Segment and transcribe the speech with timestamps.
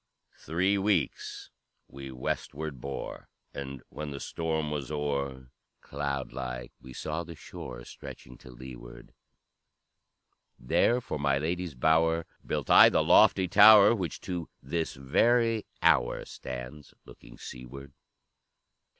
[0.39, 1.51] "Three weeks
[1.87, 7.85] we westward bore, And when the storm was o'er, Cloud like we saw the shore
[7.85, 9.13] Stretching to leeward;
[10.57, 16.25] There for my lady's bower Built I the lofty tower, Which, to this very hour,
[16.25, 17.93] Stands looking seaward.